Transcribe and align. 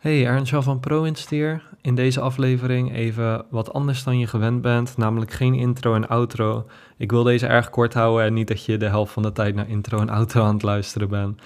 Hey, 0.00 0.26
Ernst 0.26 0.52
van 0.58 0.80
ProInst 0.80 1.30
hier. 1.30 1.62
In 1.80 1.94
deze 1.94 2.20
aflevering 2.20 2.94
even 2.94 3.44
wat 3.50 3.72
anders 3.72 4.04
dan 4.04 4.18
je 4.18 4.26
gewend 4.26 4.62
bent, 4.62 4.96
namelijk 4.96 5.30
geen 5.30 5.54
intro 5.54 5.94
en 5.94 6.08
outro. 6.08 6.66
Ik 6.96 7.10
wil 7.10 7.22
deze 7.22 7.46
erg 7.46 7.70
kort 7.70 7.94
houden 7.94 8.26
en 8.26 8.34
niet 8.34 8.48
dat 8.48 8.64
je 8.64 8.76
de 8.76 8.86
helft 8.86 9.12
van 9.12 9.22
de 9.22 9.32
tijd 9.32 9.54
naar 9.54 9.68
intro 9.68 9.98
en 9.98 10.08
outro 10.08 10.44
aan 10.44 10.54
het 10.54 10.62
luisteren 10.62 11.08
bent. 11.08 11.38
Uh, 11.38 11.44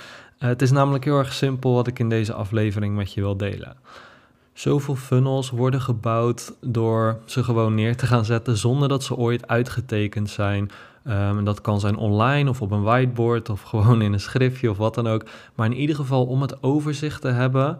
het 0.48 0.62
is 0.62 0.70
namelijk 0.70 1.04
heel 1.04 1.18
erg 1.18 1.32
simpel 1.32 1.74
wat 1.74 1.86
ik 1.86 1.98
in 1.98 2.08
deze 2.08 2.32
aflevering 2.32 2.96
met 2.96 3.12
je 3.12 3.20
wil 3.20 3.36
delen. 3.36 3.76
Zoveel 4.52 4.96
funnels 4.96 5.50
worden 5.50 5.80
gebouwd 5.80 6.54
door 6.60 7.18
ze 7.24 7.44
gewoon 7.44 7.74
neer 7.74 7.96
te 7.96 8.06
gaan 8.06 8.24
zetten 8.24 8.56
zonder 8.56 8.88
dat 8.88 9.04
ze 9.04 9.16
ooit 9.16 9.48
uitgetekend 9.48 10.30
zijn. 10.30 10.70
Um, 11.06 11.38
en 11.38 11.44
dat 11.44 11.60
kan 11.60 11.80
zijn 11.80 11.96
online 11.96 12.50
of 12.50 12.62
op 12.62 12.70
een 12.70 12.82
whiteboard 12.82 13.50
of 13.50 13.62
gewoon 13.62 14.02
in 14.02 14.12
een 14.12 14.20
schriftje 14.20 14.70
of 14.70 14.76
wat 14.76 14.94
dan 14.94 15.06
ook. 15.06 15.24
Maar 15.54 15.66
in 15.66 15.76
ieder 15.76 15.96
geval 15.96 16.26
om 16.26 16.40
het 16.40 16.62
overzicht 16.62 17.20
te 17.20 17.28
hebben 17.28 17.78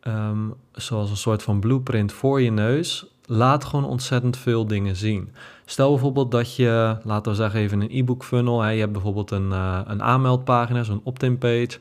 Ehm, 0.00 0.48
zoals 0.72 1.10
een 1.10 1.16
soort 1.16 1.42
van 1.42 1.60
blueprint 1.60 2.12
voor 2.12 2.40
je 2.40 2.50
neus, 2.50 3.06
laat 3.26 3.64
gewoon 3.64 3.84
ontzettend 3.84 4.36
veel 4.36 4.66
dingen 4.66 4.96
zien. 4.96 5.32
Stel 5.64 5.90
bijvoorbeeld 5.90 6.30
dat 6.30 6.56
je, 6.56 6.96
laten 7.04 7.32
we 7.32 7.38
zeggen 7.38 7.60
even 7.60 7.80
een 7.80 7.90
e-book 7.90 8.24
funnel, 8.24 8.60
hè, 8.60 8.70
je 8.70 8.80
hebt 8.80 8.92
bijvoorbeeld 8.92 9.30
een, 9.30 9.48
uh, 9.50 9.80
een 9.86 10.02
aanmeldpagina, 10.02 10.82
zo'n 10.82 11.00
opt-in 11.04 11.38
page, 11.38 11.78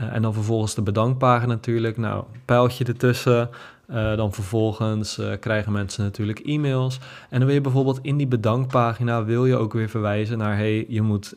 uh, 0.00 0.14
en 0.14 0.22
dan 0.22 0.34
vervolgens 0.34 0.74
de 0.74 0.82
bedankpagina 0.82 1.52
natuurlijk. 1.52 1.96
Nou, 1.96 2.24
pijltje 2.44 2.84
ertussen. 2.84 3.50
Uh, 3.90 4.16
dan 4.16 4.32
vervolgens 4.32 5.20
krijgen 5.40 5.72
mensen 5.72 6.04
natuurlijk 6.04 6.38
e-mails. 6.38 6.98
En 7.30 7.38
dan 7.38 7.46
wil 7.46 7.54
je 7.54 7.60
bijvoorbeeld 7.60 7.98
in 8.02 8.16
die 8.16 8.26
bedankpagina 8.26 9.24
wil 9.24 9.46
je 9.46 9.56
ook 9.56 9.72
weer 9.72 9.88
verwijzen 9.88 10.38
naar 10.38 10.56
hey, 10.56 10.86
je 10.88 11.02
moet 11.02 11.34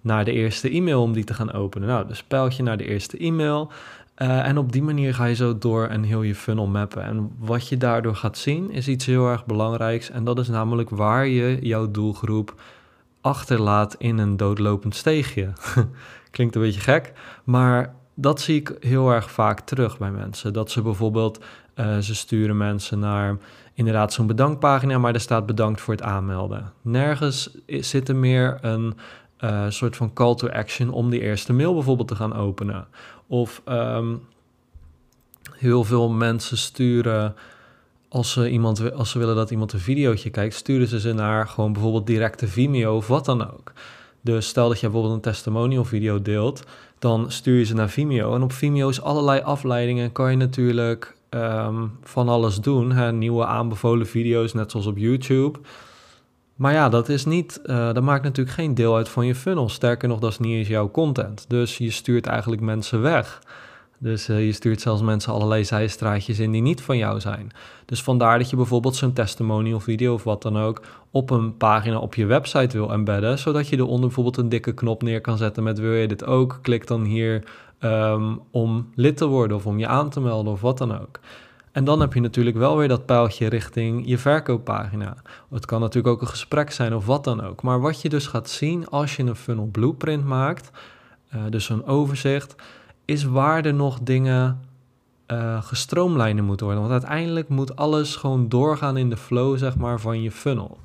naar 0.00 0.24
de 0.24 0.32
eerste 0.32 0.70
e-mail 0.70 1.02
om 1.02 1.12
die 1.12 1.24
te 1.24 1.34
gaan 1.34 1.52
openen. 1.52 1.88
Nou, 1.88 2.06
dus 2.06 2.22
pijltje 2.22 2.62
naar 2.62 2.76
de 2.76 2.84
eerste 2.84 3.18
e-mail. 3.18 3.70
Uh, 4.22 4.46
en 4.46 4.58
op 4.58 4.72
die 4.72 4.82
manier 4.82 5.14
ga 5.14 5.24
je 5.24 5.34
zo 5.34 5.58
door 5.58 5.86
en 5.86 6.02
heel 6.02 6.22
je 6.22 6.34
funnel 6.34 6.66
mappen. 6.66 7.02
En 7.02 7.30
wat 7.38 7.68
je 7.68 7.76
daardoor 7.76 8.16
gaat 8.16 8.38
zien 8.38 8.70
is 8.70 8.88
iets 8.88 9.06
heel 9.06 9.28
erg 9.28 9.46
belangrijks. 9.46 10.10
En 10.10 10.24
dat 10.24 10.38
is 10.38 10.48
namelijk 10.48 10.90
waar 10.90 11.26
je 11.26 11.58
jouw 11.60 11.90
doelgroep 11.90 12.54
achterlaat 13.20 13.94
in 13.98 14.18
een 14.18 14.36
doodlopend 14.36 14.94
steegje. 14.94 15.52
Klinkt 16.30 16.54
een 16.54 16.62
beetje 16.62 16.80
gek, 16.80 17.12
maar 17.44 17.94
dat 18.14 18.40
zie 18.40 18.56
ik 18.56 18.76
heel 18.80 19.10
erg 19.10 19.30
vaak 19.30 19.60
terug 19.60 19.98
bij 19.98 20.10
mensen. 20.10 20.52
Dat 20.52 20.70
ze 20.70 20.82
bijvoorbeeld, 20.82 21.44
uh, 21.74 21.98
ze 21.98 22.14
sturen 22.14 22.56
mensen 22.56 22.98
naar 22.98 23.36
inderdaad 23.74 24.12
zo'n 24.12 24.26
bedankpagina, 24.26 24.98
maar 24.98 25.14
er 25.14 25.20
staat 25.20 25.46
bedankt 25.46 25.80
voor 25.80 25.94
het 25.94 26.02
aanmelden. 26.02 26.72
Nergens 26.82 27.58
zit 27.66 28.08
er 28.08 28.16
meer 28.16 28.58
een 28.60 28.94
uh, 29.40 29.64
soort 29.68 29.96
van 29.96 30.12
call 30.12 30.34
to 30.34 30.48
action 30.48 30.90
om 30.90 31.10
die 31.10 31.20
eerste 31.20 31.52
mail 31.52 31.74
bijvoorbeeld 31.74 32.08
te 32.08 32.14
gaan 32.14 32.34
openen. 32.34 32.86
Of 33.26 33.62
um, 33.68 34.26
heel 35.52 35.84
veel 35.84 36.08
mensen 36.08 36.58
sturen, 36.58 37.34
als 38.08 38.32
ze, 38.32 38.50
iemand, 38.50 38.92
als 38.92 39.10
ze 39.10 39.18
willen 39.18 39.36
dat 39.36 39.50
iemand 39.50 39.72
een 39.72 39.78
videootje 39.78 40.30
kijkt, 40.30 40.54
sturen 40.54 40.86
ze 40.86 41.00
ze 41.00 41.12
naar 41.12 41.48
gewoon 41.48 41.72
bijvoorbeeld 41.72 42.06
directe 42.06 42.46
Vimeo 42.46 42.96
of 42.96 43.06
wat 43.06 43.24
dan 43.24 43.52
ook. 43.52 43.72
Dus 44.20 44.48
stel 44.48 44.68
dat 44.68 44.80
je 44.80 44.86
bijvoorbeeld 44.86 45.14
een 45.14 45.32
testimonial 45.32 45.84
video 45.84 46.22
deelt, 46.22 46.64
dan 46.98 47.30
stuur 47.30 47.58
je 47.58 47.64
ze 47.64 47.74
naar 47.74 47.88
Vimeo. 47.88 48.34
En 48.34 48.42
op 48.42 48.52
Vimeo 48.52 48.88
is 48.88 49.00
allerlei 49.00 49.40
afleidingen, 49.40 50.12
kan 50.12 50.30
je 50.30 50.36
natuurlijk 50.36 51.16
um, 51.30 51.98
van 52.02 52.28
alles 52.28 52.56
doen. 52.56 52.92
Hè? 52.92 53.12
Nieuwe 53.12 53.46
aanbevolen 53.46 54.06
video's, 54.06 54.52
net 54.52 54.70
zoals 54.70 54.86
op 54.86 54.98
YouTube. 54.98 55.58
Maar 56.56 56.72
ja, 56.72 56.88
dat, 56.88 57.08
is 57.08 57.24
niet, 57.24 57.60
uh, 57.64 57.92
dat 57.92 58.02
maakt 58.02 58.22
natuurlijk 58.22 58.56
geen 58.56 58.74
deel 58.74 58.96
uit 58.96 59.08
van 59.08 59.26
je 59.26 59.34
funnel. 59.34 59.68
Sterker 59.68 60.08
nog, 60.08 60.18
dat 60.18 60.30
is 60.30 60.38
niet 60.38 60.56
eens 60.56 60.68
jouw 60.68 60.90
content. 60.90 61.44
Dus 61.48 61.78
je 61.78 61.90
stuurt 61.90 62.26
eigenlijk 62.26 62.62
mensen 62.62 63.02
weg. 63.02 63.40
Dus 63.98 64.28
uh, 64.28 64.44
je 64.44 64.52
stuurt 64.52 64.80
zelfs 64.80 65.02
mensen 65.02 65.32
allerlei 65.32 65.64
zijstraatjes 65.64 66.38
in 66.38 66.50
die 66.50 66.62
niet 66.62 66.82
van 66.82 66.96
jou 66.96 67.20
zijn. 67.20 67.50
Dus 67.84 68.02
vandaar 68.02 68.38
dat 68.38 68.50
je 68.50 68.56
bijvoorbeeld 68.56 68.96
zo'n 68.96 69.12
testimonial 69.12 69.80
video 69.80 70.14
of 70.14 70.24
wat 70.24 70.42
dan 70.42 70.58
ook 70.58 70.80
op 71.10 71.30
een 71.30 71.56
pagina 71.56 71.98
op 71.98 72.14
je 72.14 72.26
website 72.26 72.76
wil 72.76 72.92
embedden, 72.92 73.38
zodat 73.38 73.68
je 73.68 73.76
eronder 73.76 74.06
bijvoorbeeld 74.06 74.36
een 74.36 74.48
dikke 74.48 74.72
knop 74.72 75.02
neer 75.02 75.20
kan 75.20 75.36
zetten 75.36 75.62
met 75.62 75.78
wil 75.78 75.92
je 75.92 76.08
dit 76.08 76.24
ook? 76.24 76.58
Klik 76.62 76.86
dan 76.86 77.04
hier 77.04 77.44
um, 77.80 78.40
om 78.50 78.90
lid 78.94 79.16
te 79.16 79.26
worden 79.26 79.56
of 79.56 79.66
om 79.66 79.78
je 79.78 79.86
aan 79.86 80.10
te 80.10 80.20
melden 80.20 80.52
of 80.52 80.60
wat 80.60 80.78
dan 80.78 81.00
ook. 81.00 81.20
En 81.76 81.84
dan 81.84 82.00
heb 82.00 82.12
je 82.12 82.20
natuurlijk 82.20 82.56
wel 82.56 82.76
weer 82.76 82.88
dat 82.88 83.06
pijltje 83.06 83.46
richting 83.46 84.02
je 84.06 84.18
verkooppagina. 84.18 85.16
Het 85.50 85.66
kan 85.66 85.80
natuurlijk 85.80 86.14
ook 86.14 86.20
een 86.20 86.28
gesprek 86.28 86.70
zijn 86.70 86.94
of 86.94 87.06
wat 87.06 87.24
dan 87.24 87.42
ook. 87.44 87.62
Maar 87.62 87.80
wat 87.80 88.02
je 88.02 88.08
dus 88.08 88.26
gaat 88.26 88.48
zien 88.48 88.88
als 88.88 89.16
je 89.16 89.22
een 89.22 89.36
funnel 89.36 89.66
blueprint 89.66 90.24
maakt, 90.24 90.70
uh, 91.34 91.40
dus 91.50 91.68
een 91.68 91.84
overzicht, 91.84 92.54
is 93.04 93.24
waar 93.24 93.64
er 93.64 93.74
nog 93.74 93.98
dingen 94.02 94.60
uh, 95.26 95.62
gestroomlijnd 95.62 96.42
moeten 96.42 96.66
worden. 96.66 96.84
Want 96.88 97.02
uiteindelijk 97.02 97.48
moet 97.48 97.76
alles 97.76 98.16
gewoon 98.16 98.48
doorgaan 98.48 98.96
in 98.96 99.10
de 99.10 99.16
flow 99.16 99.58
zeg 99.58 99.76
maar, 99.76 100.00
van 100.00 100.22
je 100.22 100.30
funnel. 100.30 100.78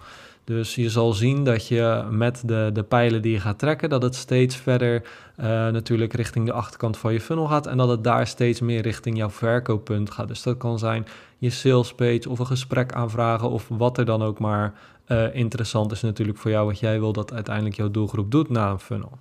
Dus 0.51 0.75
je 0.75 0.89
zal 0.89 1.13
zien 1.13 1.43
dat 1.43 1.67
je 1.67 2.03
met 2.09 2.43
de, 2.45 2.69
de 2.73 2.83
pijlen 2.83 3.21
die 3.21 3.31
je 3.31 3.39
gaat 3.39 3.59
trekken, 3.59 3.89
dat 3.89 4.01
het 4.01 4.15
steeds 4.15 4.55
verder 4.55 5.01
uh, 5.01 5.45
natuurlijk 5.45 6.13
richting 6.13 6.45
de 6.45 6.51
achterkant 6.51 6.97
van 6.97 7.13
je 7.13 7.21
funnel 7.21 7.47
gaat 7.47 7.67
en 7.67 7.77
dat 7.77 7.89
het 7.89 8.03
daar 8.03 8.27
steeds 8.27 8.59
meer 8.59 8.81
richting 8.81 9.17
jouw 9.17 9.29
verkooppunt 9.29 10.11
gaat. 10.11 10.27
Dus 10.27 10.43
dat 10.43 10.57
kan 10.57 10.79
zijn 10.79 11.05
je 11.37 11.49
sales 11.49 11.93
page 11.93 12.29
of 12.29 12.39
een 12.39 12.45
gesprek 12.45 12.93
aanvragen 12.93 13.49
of 13.49 13.67
wat 13.67 13.97
er 13.97 14.05
dan 14.05 14.23
ook 14.23 14.39
maar 14.39 14.73
uh, 15.07 15.35
interessant 15.35 15.91
is 15.91 16.01
natuurlijk 16.01 16.37
voor 16.37 16.51
jou, 16.51 16.65
wat 16.65 16.79
jij 16.79 16.99
wil 16.99 17.13
dat 17.13 17.33
uiteindelijk 17.33 17.75
jouw 17.75 17.91
doelgroep 17.91 18.31
doet 18.31 18.49
na 18.49 18.71
een 18.71 18.79
funnel. 18.79 19.11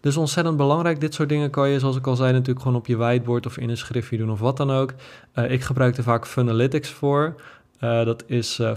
Dus 0.00 0.16
ontzettend 0.16 0.56
belangrijk. 0.56 1.00
Dit 1.00 1.14
soort 1.14 1.28
dingen 1.28 1.50
kan 1.50 1.68
je, 1.68 1.78
zoals 1.78 1.96
ik 1.96 2.06
al 2.06 2.16
zei, 2.16 2.32
natuurlijk 2.32 2.60
gewoon 2.60 2.76
op 2.76 2.86
je 2.86 2.96
whiteboard 2.96 3.46
of 3.46 3.58
in 3.58 3.70
een 3.70 3.76
schriftje 3.76 4.16
doen 4.16 4.30
of 4.30 4.40
wat 4.40 4.56
dan 4.56 4.70
ook. 4.70 4.92
Uh, 5.34 5.50
ik 5.50 5.62
gebruik 5.62 5.96
er 5.96 6.02
vaak 6.02 6.26
Funalytics 6.26 6.90
voor. 6.90 7.34
Uh, 7.80 8.04
dat 8.04 8.24
is 8.26 8.58
uh. 8.60 8.76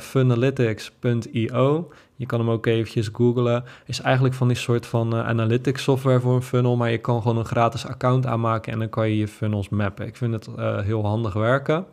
Je 2.16 2.26
kan 2.26 2.40
hem 2.40 2.50
ook 2.50 2.66
eventjes 2.66 3.10
googlen. 3.14 3.64
Is 3.86 4.02
eigenlijk 4.02 4.36
van 4.36 4.48
die 4.48 4.58
soort 4.58 4.86
van 4.86 5.16
uh, 5.16 5.28
analytics 5.28 5.84
software 5.84 6.20
voor 6.20 6.36
een 6.36 6.42
funnel, 6.42 6.76
maar 6.76 6.92
je 6.92 6.98
kan 6.98 7.22
gewoon 7.22 7.38
een 7.38 7.46
gratis 7.46 7.86
account 7.86 8.26
aanmaken 8.26 8.74
en 8.74 8.80
dan 8.80 8.90
kan 8.90 9.10
je 9.10 9.18
je 9.18 9.28
funnels 9.28 9.70
mappen. 9.70 10.08
Ik 10.08 10.16
vind 10.16 10.34
het 10.34 10.50
heel 10.86 11.06
handig 11.06 11.34
werken. 11.34 11.86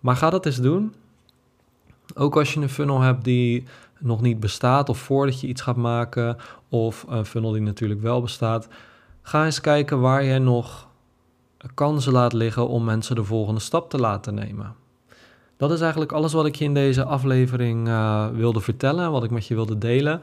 Maar 0.00 0.16
ga 0.16 0.30
dat 0.30 0.46
eens 0.46 0.60
doen. 0.60 0.94
Ook 2.14 2.36
als 2.36 2.54
je 2.54 2.60
een 2.60 2.68
funnel 2.68 3.00
hebt 3.00 3.24
die 3.24 3.64
nog 3.98 4.20
niet 4.20 4.40
bestaat 4.40 4.88
of 4.88 4.98
voordat 4.98 5.40
je 5.40 5.46
iets 5.46 5.60
gaat 5.60 5.76
maken 5.76 6.36
of 6.68 7.04
een 7.08 7.26
funnel 7.26 7.52
die 7.52 7.62
natuurlijk 7.62 8.00
wel 8.00 8.20
bestaat, 8.20 8.68
ga 9.22 9.44
eens 9.44 9.60
kijken 9.60 10.00
waar 10.00 10.22
je 10.22 10.38
nog 10.38 10.88
kansen 11.74 12.12
laat 12.12 12.32
liggen 12.32 12.68
om 12.68 12.84
mensen 12.84 13.16
de 13.16 13.24
volgende 13.24 13.60
stap 13.60 13.90
te 13.90 13.98
laten 13.98 14.34
nemen. 14.34 14.74
Dat 15.56 15.70
is 15.70 15.80
eigenlijk 15.80 16.12
alles 16.12 16.32
wat 16.32 16.46
ik 16.46 16.54
je 16.54 16.64
in 16.64 16.74
deze 16.74 17.04
aflevering 17.04 17.88
uh, 17.88 18.26
wilde 18.28 18.60
vertellen, 18.60 19.10
wat 19.10 19.24
ik 19.24 19.30
met 19.30 19.46
je 19.46 19.54
wilde 19.54 19.78
delen. 19.78 20.20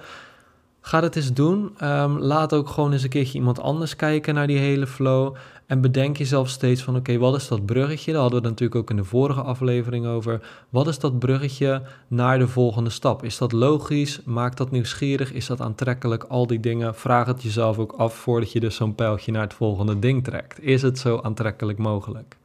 Ga 0.81 1.01
het 1.01 1.15
eens 1.15 1.33
doen. 1.33 1.75
Um, 1.83 2.19
laat 2.19 2.53
ook 2.53 2.69
gewoon 2.69 2.91
eens 2.91 3.03
een 3.03 3.09
keertje 3.09 3.37
iemand 3.37 3.59
anders 3.59 3.95
kijken 3.95 4.33
naar 4.33 4.47
die 4.47 4.57
hele 4.57 4.87
flow. 4.87 5.35
En 5.65 5.81
bedenk 5.81 6.17
jezelf 6.17 6.49
steeds 6.49 6.81
van: 6.81 6.95
oké, 6.95 7.17
wat 7.17 7.35
is 7.35 7.47
dat 7.47 7.65
bruggetje? 7.65 8.11
Daar 8.11 8.21
hadden 8.21 8.41
we 8.41 8.47
het 8.47 8.59
natuurlijk 8.59 8.81
ook 8.81 8.89
in 8.89 9.03
de 9.03 9.09
vorige 9.09 9.41
aflevering 9.41 10.05
over. 10.05 10.41
Wat 10.69 10.87
is 10.87 10.99
dat 10.99 11.19
bruggetje 11.19 11.81
naar 12.07 12.39
de 12.39 12.47
volgende 12.47 12.89
stap? 12.89 13.23
Is 13.23 13.37
dat 13.37 13.51
logisch? 13.51 14.21
Maakt 14.25 14.57
dat 14.57 14.71
nieuwsgierig? 14.71 15.33
Is 15.33 15.45
dat 15.45 15.61
aantrekkelijk? 15.61 16.23
Al 16.23 16.47
die 16.47 16.59
dingen. 16.59 16.95
Vraag 16.95 17.27
het 17.27 17.43
jezelf 17.43 17.77
ook 17.77 17.91
af 17.91 18.13
voordat 18.13 18.51
je 18.51 18.59
dus 18.59 18.75
zo'n 18.75 18.95
pijltje 18.95 19.31
naar 19.31 19.41
het 19.41 19.53
volgende 19.53 19.99
ding 19.99 20.23
trekt. 20.23 20.61
Is 20.61 20.81
het 20.81 20.99
zo 20.99 21.19
aantrekkelijk 21.21 21.77
mogelijk? 21.77 22.37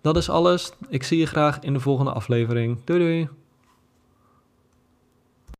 Dat 0.00 0.16
is 0.16 0.30
alles. 0.30 0.72
Ik 0.88 1.02
zie 1.02 1.18
je 1.18 1.26
graag 1.26 1.60
in 1.60 1.72
de 1.72 1.80
volgende 1.80 2.12
aflevering. 2.12 2.78
Doei 2.84 2.98
doei! 2.98 3.28